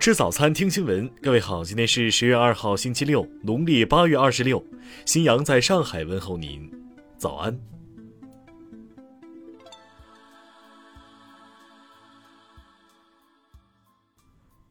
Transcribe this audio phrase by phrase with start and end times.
[0.00, 1.06] 吃早餐，听新闻。
[1.20, 4.64] 各位好，今天是十月二号，星期六，农历八月二十六。
[5.04, 6.72] 新阳在上海问候您，
[7.18, 7.60] 早安。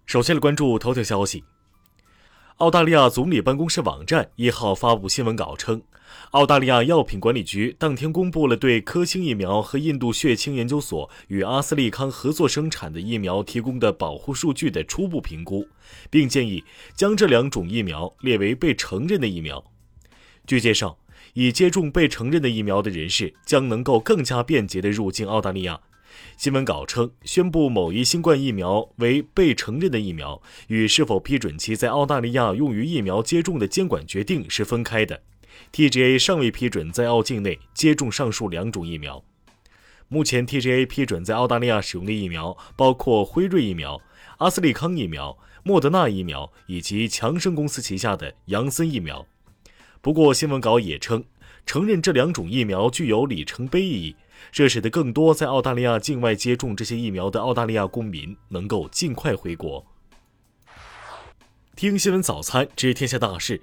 [0.07, 1.43] 首先来关注头条消息。
[2.59, 5.81] 澳大利亚总理办公室网站一号发布新闻稿称，
[6.31, 15.69] 澳大利亚药品管理局当天公布了对科兴疫苗和印度血清研究所与阿斯利康合作生产的疫苗提供的保护数据的初步评估，
[16.09, 16.61] 并建议
[16.93, 19.63] 将这两种疫苗列为被承认的疫苗。
[20.45, 20.97] 据介绍，
[21.35, 25.79] 已接种被承认的疫苗的人士将能够更加便捷地入境澳大利亚。
[26.37, 35.21] 新闻稿称，宣布某一新冠疫苗为被承认的疫苗，与是否批准其在澳大利亚用于疫苗接种的监管决定是分开的。
[35.73, 39.23] TGA 尚未批准在澳境内接种上述两种疫苗。
[40.07, 44.01] 目前，TGA 批准在澳大利亚使用的疫苗包括辉瑞疫苗、
[44.37, 49.27] 阿斯利康疫苗、莫德纳疫苗以及强生公司旗下的杨森疫苗。
[50.01, 51.25] 不过，新闻稿也称，
[51.65, 54.15] 承认这两种疫苗具有里程碑意义。
[54.51, 59.85] 这使得更多在澳大利亚境外接种这些疫苗的澳大利亚公民能够尽快回国。
[61.75, 63.61] 听新闻早餐知天下大事。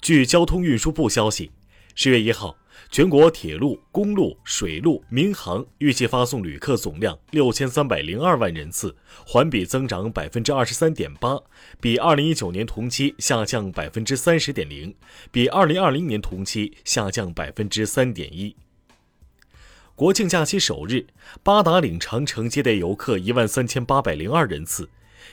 [0.00, 1.50] 据交通运输部消息，
[1.94, 2.56] 十月一号，
[2.90, 8.94] 全国铁路、公路、水路、民航预计发送旅客总量六千三百零二万人次，
[9.26, 11.40] 环比增长百分之二十三点八，
[11.80, 14.94] 比二零一九年同期下降百分之三十点零，
[15.32, 18.54] 比二零二零年同期下降百分之三点一。
[19.96, 21.06] 国庆假期首日，
[21.44, 24.90] 八达岭长城接待游客一万三千八百零二人次，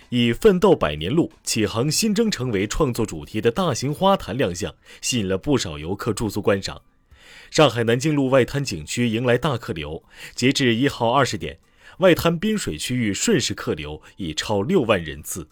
[0.09, 6.79] 以“奋斗百年路，启航新征程”为创作主题的大型花坛亮相，吸引了不少游客驻足观赏。
[7.49, 10.03] 上海南京路外滩景区迎来大客流，
[10.35, 11.57] 截至一号二十点，
[11.97, 15.47] 外滩滨水区域瞬时客流已超六万人次。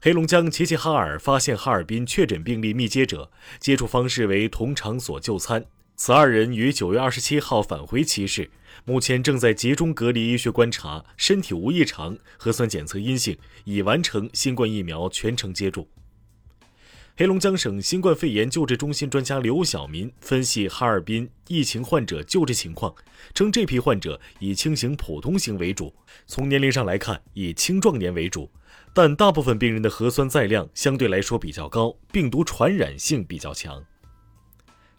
[0.00, 5.66] 黑龙江齐齐哈尔发现哈尔滨确诊病例密接者，接触方式为同场所就餐。
[5.98, 8.50] 此二人于九月二十七号返回齐市，
[8.84, 15.88] 目前正在集中隔离医学观察，身体无异常，核酸检测阴性，已完成新冠疫苗全程接种。
[17.16, 22.94] 黑龙江省新冠肺炎救治中心专家刘晓民分析哈尔滨疫情患者救治情况，
[23.32, 25.94] 称这批患者以轻型普通型为主，
[26.26, 28.50] 从年龄上来看以青壮年为主，
[28.92, 33.82] 但大部分病人的核酸载量相对来说比较高，病毒传染性比较强。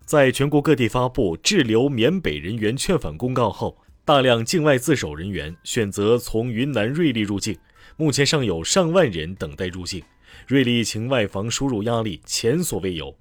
[0.07, 7.57] 在全国各地发布滞留缅北人员劝返公告后，大量境外自首人员选择从云南瑞丽入境，
[7.97, 10.01] 目前尚有上万人等待入境。
[10.47, 13.13] 瑞丽疫情外防输入压力前所未有。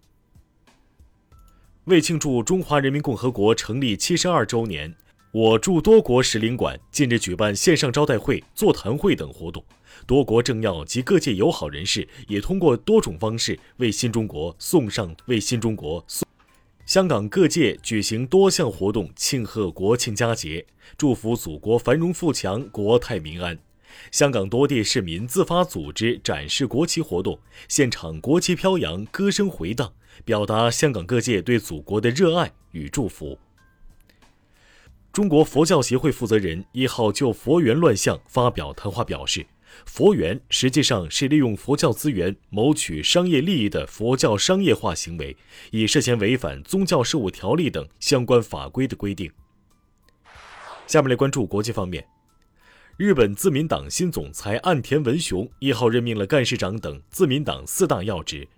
[1.86, 4.94] 为庆祝中华人民共和国成立七十二周年，
[5.32, 9.64] 我驻多国使领馆近日举办线上招待会、座谈会等活动，
[10.06, 16.24] 多国政要及各界友好人士也通过多种方式为新中国送上为新中国送。
[16.86, 20.64] 香港各界举行多项活动庆贺国庆佳节，
[20.97, 23.58] 祝福祖国繁荣富强、国泰民安。
[24.12, 29.92] 香港多地市民自发组织展示国旗活动，现场国旗飘扬，歌声回荡，
[30.24, 33.36] 表达香港各界对祖国的热爱与祝福。
[35.12, 39.44] 中国佛教协会负责人一号就佛缘乱象发表谈话表示。
[39.84, 45.37] 佛缘实际上是利用佛教资源谋取商业利益的佛教商业化行为，
[45.70, 49.31] 已涉嫌违反宗教事务条例等相关法规的规定。
[50.86, 52.06] 下面来关注国际方面，
[52.97, 58.48] 日本自民党新总裁岸田文雄一号任命了干事长等自民党四大要职。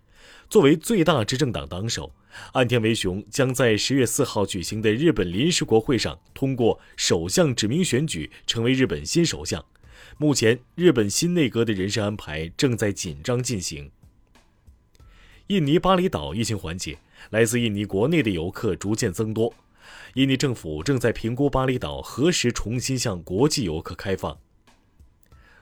[0.49, 2.13] 作为最大执政党党首，
[2.53, 9.65] 岸田文雄将在十月四号举行的日本临时国会上通过首相指名选举，成为日本新首相。
[10.21, 13.89] 目前，日本新内阁的人事安排正在紧张进行。
[15.47, 16.99] 印尼巴厘岛疫情缓解，
[17.31, 19.55] 来自印尼国内的游客逐渐增多。
[20.15, 24.37] 印尼政府正在评估巴厘岛何时重新向国际游客开放。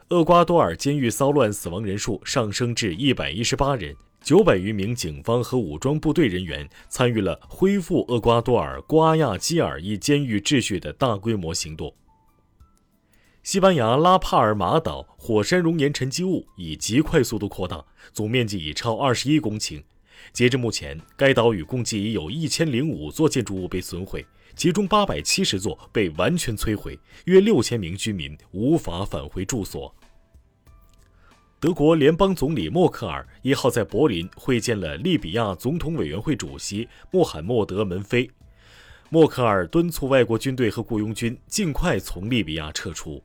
[0.09, 11.95] 厄瓜多尔监狱骚乱死亡人数上升至一百一十八人，九百余名警方和武装部队人员参与了恢复厄瓜多尔瓜亚基尔一监狱秩序的大规模行动。
[13.47, 19.81] 西班牙拉帕尔马岛火山熔岩沉积物以极快速度扩大，总面积已超二十一公顷。
[20.33, 24.27] 截至目前，该岛屿共计已有一千零五座建筑物被损毁，
[24.57, 29.95] 其中八百七十座被完全摧毁，约六千名居民无法返回住所。
[31.61, 38.29] 德国联邦总理默克尔一号在柏林会见了利比亚总统委员会主席穆罕默德·门菲，
[39.09, 43.23] 默克尔敦促外国军队和雇佣军尽快从利比亚撤出。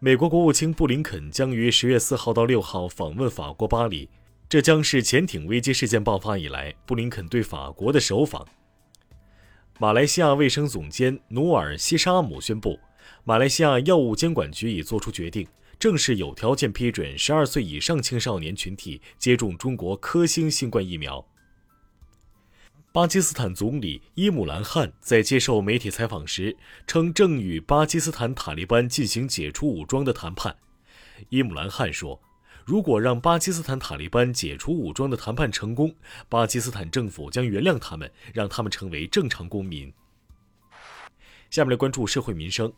[0.00, 4.08] 美国国务卿布林肯将于十月四号到六号访问法国巴黎，
[4.48, 8.46] 这将是潜艇危机事件爆发以来布林肯对法国的首访。
[9.80, 12.78] 马来西亚卫生总监努尔西沙姆宣布，
[13.24, 15.44] 马来西亚药物监管局已作出决定，
[15.80, 21.26] 正式有条件批准十二岁以上青少年群体接种中国科兴新冠疫苗。
[22.98, 30.56] 巴基斯坦总理伊姆兰汗在接受媒体采访时称，正与巴基斯坦塔利班进行解除武装的谈判。
[31.28, 32.20] 伊姆兰汗说
[32.66, 35.94] ：“如果让巴基斯坦塔利班解除武装的谈判成功，
[36.28, 39.92] 巴基斯坦政府将原谅他们，让他们成为正常公民。”
[41.50, 42.72] 下面来关注社会民生。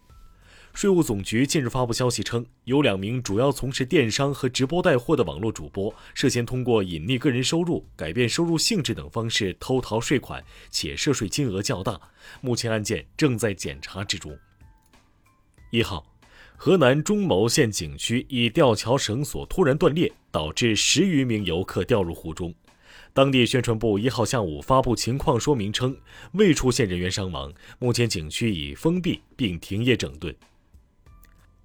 [0.72, 12.00] 税务总局近日发布消息称，有两名主要从事电商和直播带货的网络主播涉嫌通过隐匿个人收入、改变收入性质等方式偷逃税款，且涉税金额较大。
[12.40, 14.36] 目前案件正在检查之中。
[15.70, 16.06] 一号，
[16.56, 22.54] 河南中牟县景区一吊桥绳索突然断裂，导致十余名游客掉入湖中。
[23.12, 25.96] 当地宣传部一号下午发布情况说明称，
[26.32, 30.34] 未出现人员伤亡，目前景区已封闭并停业整顿。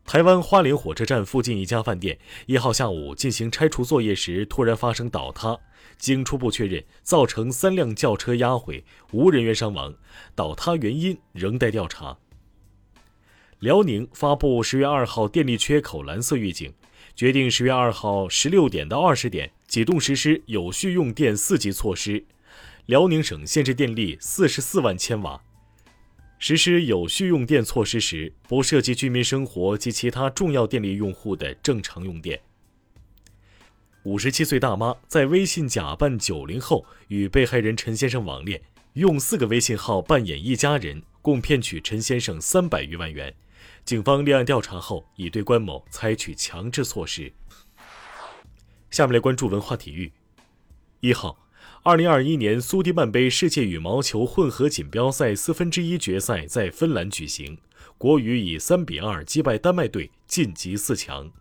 [0.06, 5.58] 台湾花莲火车站附近一家饭店一号下午进行拆除作业时，突然发生倒塌，
[5.98, 9.96] 经初步确认，造成三辆轿车压毁，无人员伤亡，
[10.36, 12.18] 倒塌原因仍待调查。
[13.60, 16.72] 辽宁发布十月二号电力缺口蓝色预警，
[17.16, 22.24] 决定十月二号十六点到二十点启动实施有序用电四级措施，
[22.86, 25.42] 辽宁省限制电力四十四万千瓦。
[26.38, 32.42] 实施有序用电措施时，不涉及居民生活及其他重要电力用户的正常用电。
[34.04, 38.62] 五十七岁大妈在微信假扮九零后与被害人陈先生网恋，
[38.94, 43.34] 用四个微信号扮演一家人，共骗取陈先生三百余万元。
[43.84, 47.32] 警方立案调查后，已对关某采取强制措施。
[48.92, 50.12] 下面来关注文化体育。
[51.00, 51.45] 一号。
[51.88, 57.60] 二零二一年苏迪曼杯世界羽毛球混合锦标赛四分之一决赛在芬兰举行，
[58.00, 61.32] 国羽以三比二击败丹麦队晋级四强。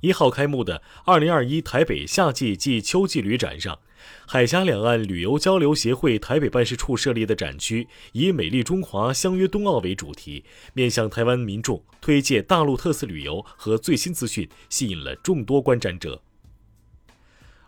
[0.00, 3.78] 一号开幕的二零二一台北夏季暨秋季旅展上，
[4.26, 16.22] 海峡两岸旅游交流协会台北办事处设立的展区以“美丽中华，相约冬奥”为主题，面向台湾民众推介大陆特色旅游和最新资讯，吸引了众多观展者。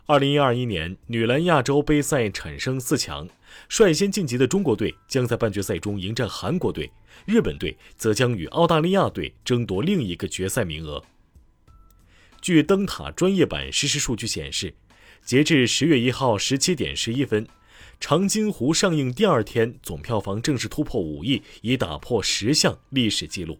[0.07, 3.29] 二零二一年女篮亚洲杯赛产生四强，
[3.69, 6.91] 率先晋级的中国队将在半决赛中迎战韩国队，
[7.25, 11.01] 日本队则将与澳大利亚队争夺另一个决赛名额。
[12.41, 14.73] 据灯塔专业版实时数据显示，
[15.23, 17.45] 截至十月一号十七点十一分，
[17.99, 23.59] 《长津湖》上映第二天总票房正式突破五亿，已打破十项历史记录。